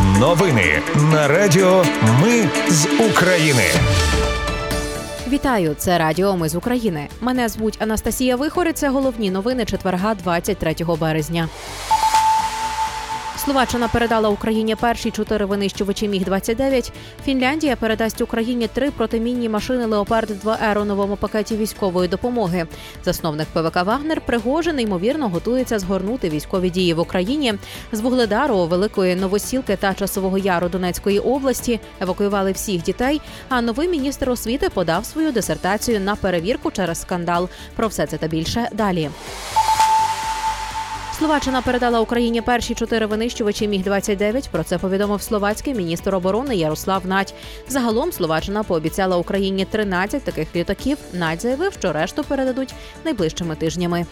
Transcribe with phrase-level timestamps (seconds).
[0.00, 1.84] Новини на Радіо
[2.22, 3.62] Ми з України.
[5.28, 7.08] Вітаю, це Радіо Ми з України.
[7.20, 8.72] Мене звуть Анастасія Вихори.
[8.72, 11.48] Це головні новини четверга, 23 березня.
[13.44, 16.92] Словаччина передала Україні перші чотири винищувачі міг 29
[17.24, 22.66] Фінляндія передасть Україні три протимінні машини Леопард 2 Р у новому пакеті військової допомоги.
[23.04, 27.54] Засновник ПВК Вагнер Пригожин ймовірно готується згорнути військові дії в Україні.
[27.92, 33.20] З Вугледару, Великої Новосілки та Часового Яру Донецької області евакуювали всіх дітей.
[33.48, 37.48] А новий міністр освіти подав свою дисертацію на перевірку через скандал.
[37.76, 39.10] Про все це та більше далі.
[41.22, 47.06] Словаччина передала Україні перші чотири винищувачі міг 29 Про це повідомив словацький міністр оборони Ярослав
[47.06, 47.34] Надь.
[47.68, 50.98] Загалом Словаччина пообіцяла Україні 13 таких літаків.
[51.12, 54.06] Надь заявив, що решту передадуть найближчими тижнями.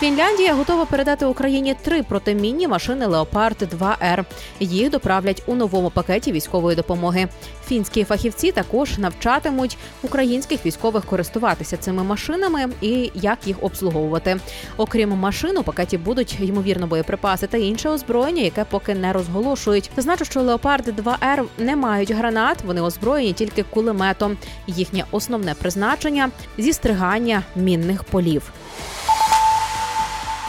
[0.00, 4.24] Фінляндія готова передати Україні три протимінні машини Леопард 2 Р.
[4.60, 7.28] Їх доправлять у новому пакеті військової допомоги.
[7.66, 14.40] Фінські фахівці також навчатимуть українських військових користуватися цими машинами і як їх обслуговувати.
[14.76, 19.90] Окрім машин, у пакеті будуть ймовірно боєприпаси та інше озброєння, яке поки не розголошують.
[19.96, 24.36] Зазначу, що Леопард 2 Р не мають гранат, вони озброєні тільки кулеметом.
[24.66, 28.52] Їхнє основне призначення зістригання мінних полів.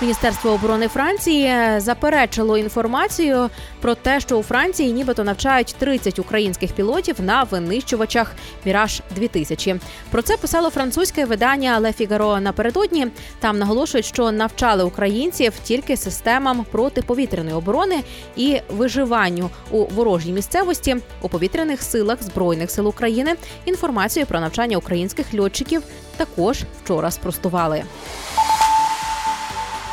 [0.02, 3.50] Міністерство оборони Франції заперечило інформацію
[3.82, 8.32] про те, що у Франції нібито навчають 30 українських пілотів на винищувачах
[8.66, 9.76] Міраж 2000
[10.12, 13.08] Про це писало французьке видання «Ле Фігаро» напередодні.
[13.40, 18.04] Там наголошують, що навчали українців тільки системам протиповітряної оборони
[18.36, 23.36] і виживанню у ворожій місцевості у повітряних силах збройних сил України.
[23.66, 25.84] Інформацію про навчання українських льотчиків
[26.18, 27.84] також вчора спростували.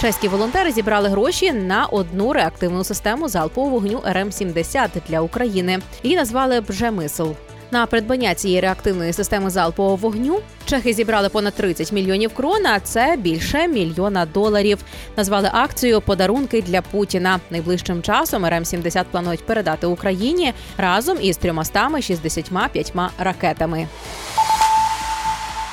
[0.03, 5.79] Чеські волонтери зібрали гроші на одну реактивну систему залпового вогню РМ-70 для України.
[6.03, 7.29] Її назвали «Пшемисл».
[7.71, 13.17] На придбання цієї реактивної системи залпового вогню чехи зібрали понад 30 мільйонів крон, а Це
[13.19, 14.79] більше мільйона доларів.
[15.17, 17.41] Назвали акцію Подарунки для Путіна.
[17.51, 23.87] Найближчим часом РМ-70 планують передати Україні разом із 365 ракетами.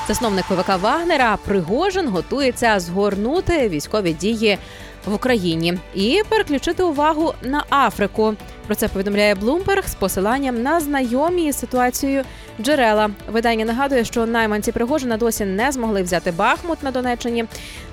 [0.09, 4.57] Засновник ПВК Вагнера Пригожин готується згорнути військові дії
[5.05, 8.35] в Україні і переключити увагу на Африку.
[8.67, 12.23] Про це повідомляє Блумберг з посиланням на знайомі з ситуацією
[12.61, 13.09] джерела.
[13.31, 17.45] Видання нагадує, що найманці Пригожина досі не змогли взяти Бахмут на Донеччині,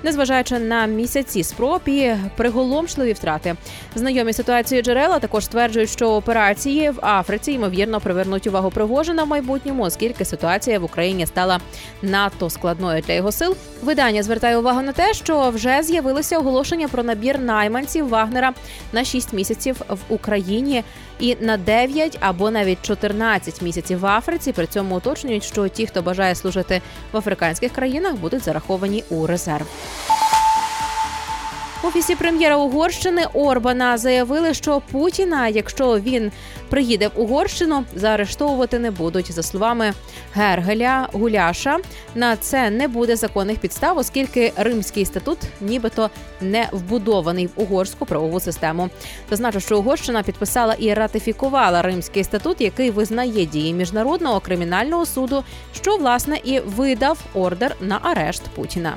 [0.03, 3.55] незважаючи на місяці спроб і приголомшливі втрати.
[3.95, 9.83] Знайомі ситуації джерела також стверджують, що операції в Африці ймовірно привернуть увагу Пригожина в майбутньому,
[9.83, 11.59] оскільки ситуація в Україні стала
[12.07, 13.55] надто складною для його сил.
[13.81, 18.53] Видання звертає увагу на те, що вже з'явилося оголошення про набір найманців Вагнера
[18.93, 20.83] на 6 місяців в Україні.
[21.19, 24.51] І на 9 або навіть 14 місяців в Африці.
[24.51, 26.81] При цьому уточнюють, що ті, хто бажає служити
[27.11, 29.65] в африканських країнах, будуть зараховані у резерв.
[31.83, 36.31] Офісі прем'єра Угорщини Орбана заявили, що Путіна, якщо він
[36.69, 39.31] приїде в Угорщину, заарештовувати не будуть.
[39.31, 39.93] За словами
[40.33, 41.77] Гергеля Гуляша,
[42.15, 46.09] на це не буде законних підстав, оскільки римський статут, нібито
[46.41, 48.89] не вбудований в угорську правову систему.
[49.29, 55.43] Зазначу, що Угорщина підписала і ратифікувала римський статут, який визнає дії міжнародного кримінального суду,
[55.75, 58.95] що власне і видав ордер на арешт Путіна.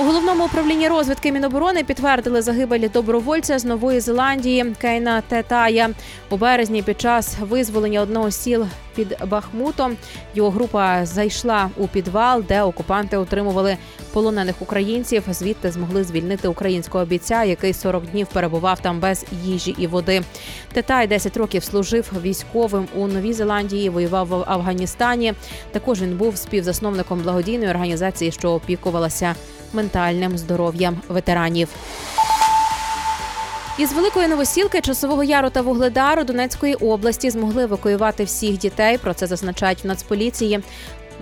[0.00, 5.90] У головному управлінні розвідки Міноборони підтвердили загибель добровольця з Нової Зеландії Кейна Тетая
[6.30, 6.82] у березні.
[6.82, 9.96] Під час визволення одного з сіл під Бахмутом
[10.34, 13.76] його група зайшла у підвал, де окупанти отримували
[14.12, 15.22] полонених українців.
[15.30, 20.22] Звідти змогли звільнити українського бійця, який 40 днів перебував там без їжі і води.
[20.72, 23.88] Тетай 10 років служив військовим у Новій Зеландії.
[23.88, 25.34] Воював в Афганістані.
[25.70, 29.34] Також він був співзасновником благодійної організації, що опікувалася
[29.74, 31.68] ментальним здоров'ям ветеранів.
[33.78, 38.98] Із великої новосілки часового яру та вугледару Донецької області змогли евакуювати всіх дітей.
[38.98, 40.60] Про це зазначають в Нацполіції.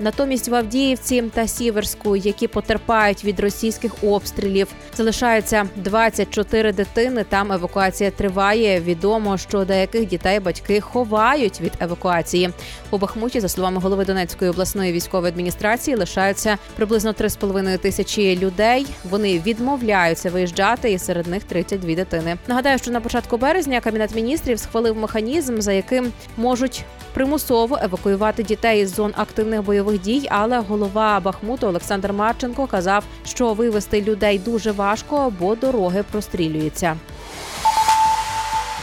[0.01, 7.25] Натомість в Авдіївці та Сіверську, які потерпають від російських обстрілів, залишаються 24 дитини.
[7.29, 8.81] Там евакуація триває.
[8.81, 12.51] Відомо, що деяких дітей батьки ховають від евакуації.
[12.91, 18.87] У Бахмуті, за словами голови Донецької обласної військової адміністрації, лишаються приблизно 3,5 тисячі людей.
[19.11, 22.37] Вони відмовляються виїжджати, і серед них 32 дитини.
[22.49, 26.85] Нагадаю, що на початку березня кабінет міністрів схвалив механізм, за яким можуть
[27.15, 30.29] примусово евакуювати дітей із зон активних бойових дій.
[30.31, 36.97] Але голова Бахмуту Олександр Марченко казав, що вивести людей дуже важко, бо дороги прострілюються.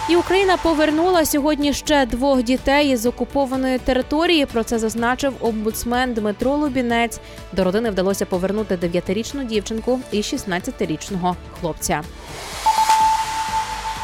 [0.10, 4.46] І Україна повернула сьогодні ще двох дітей із окупованої території.
[4.46, 7.19] Про це зазначив омбудсмен Дмитро Лубінець.
[7.54, 12.02] До родини вдалося повернути 9-річну дівчинку і 16-річного хлопця.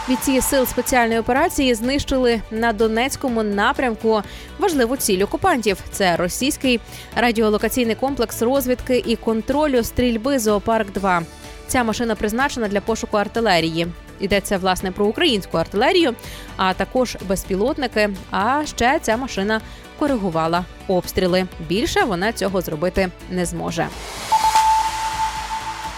[0.08, 4.22] Бійці сил спеціальної операції знищили на Донецькому напрямку
[4.60, 5.78] важливу ціль окупантів.
[5.92, 6.80] Це російський
[7.16, 11.22] радіолокаційний комплекс розвідки і контролю стрільби зоопарк 2
[11.68, 13.88] Ця машина призначена для пошуку артилерії.
[14.20, 16.16] Йдеться власне про українську артилерію,
[16.58, 18.10] а також безпілотники.
[18.32, 19.62] А ще ця машина
[20.00, 21.48] коригувала обстріли.
[21.68, 23.88] Більше вона цього зробити не зможе.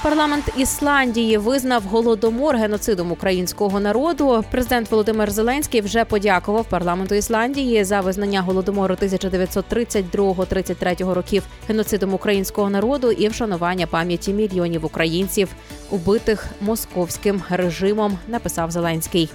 [0.03, 4.43] Парламент Ісландії визнав голодомор геноцидом українського народу.
[4.51, 13.11] Президент Володимир Зеленський вже подякував парламенту Ісландії за визнання голодомору 1932-33 років геноцидом українського народу
[13.11, 15.49] і вшанування пам'яті мільйонів українців,
[15.89, 18.17] убитих московським режимом.
[18.27, 19.29] Написав Зеленський.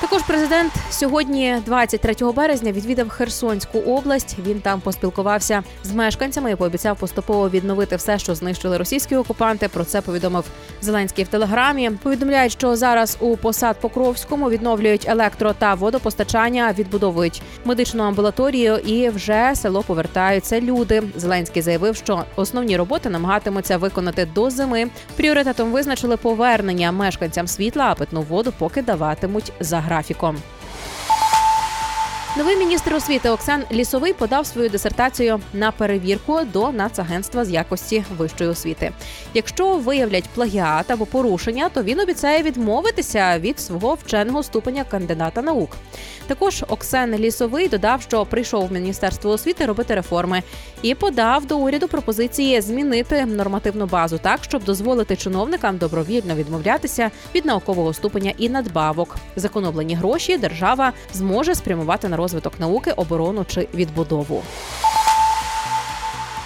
[0.00, 4.36] Також президент сьогодні, 23 березня, відвідав Херсонську область.
[4.46, 9.68] Він там поспілкувався з мешканцями і пообіцяв поступово відновити все, що знищили російські окупанти.
[9.68, 10.44] Про це повідомив
[10.80, 11.90] Зеленський в телеграмі.
[11.90, 19.52] Повідомляють, що зараз у посад Покровському відновлюють електро та водопостачання, відбудовують медичну амбулаторію, і вже
[19.54, 21.02] село повертаються люди.
[21.16, 24.86] Зеленський заявив, що основні роботи намагатимуться виконати до зими.
[25.16, 30.36] Пріоритетом визначили повернення мешканцям світла, а питну воду поки даватимуть за графіком.
[32.36, 38.50] Новий міністр освіти Оксан Лісовий подав свою дисертацію на перевірку до Нацагентства з якості вищої
[38.50, 38.92] освіти.
[39.34, 45.70] Якщо виявлять плагіат або порушення, то він обіцяє відмовитися від свого вченого ступеня кандидата наук.
[46.30, 50.42] Також Оксен Лісовий додав, що прийшов в міністерство освіти робити реформи
[50.82, 57.44] і подав до уряду пропозиції змінити нормативну базу так, щоб дозволити чиновникам добровільно відмовлятися від
[57.44, 59.16] наукового ступеня і надбавок.
[59.36, 64.42] Законоблені гроші держава зможе спрямувати на розвиток науки, оборону чи відбудову.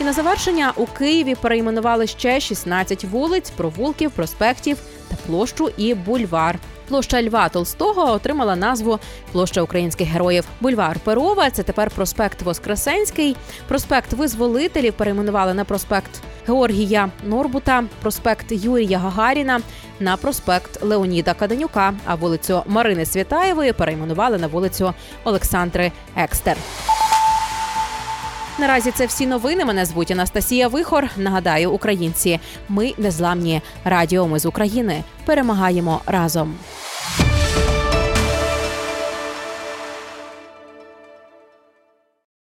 [0.01, 4.79] І на завершення у Києві перейменували ще 16 вулиць, провулків, проспектів
[5.09, 6.59] та площу і бульвар.
[6.89, 8.99] Площа Льва Толстого отримала назву
[9.33, 10.45] Площа українських героїв.
[10.61, 13.37] Бульвар Перова це тепер проспект Воскресенський.
[13.69, 19.61] Проспект Визволителів перейменували на проспект Георгія Нарбута, проспект Юрія Гагаріна
[20.01, 21.95] на проспект Леоніда Каденюка.
[22.07, 24.95] А вулицю Марини Цвєтаєвої перейменували на вулицю
[25.25, 26.57] Олександри Екстер.
[28.59, 29.65] Наразі це всі новини.
[29.65, 31.09] Мене звуть Анастасія Вихор.
[31.17, 34.29] Нагадаю, українці, ми незламні радіо.
[34.29, 36.55] Ми з України перемагаємо разом.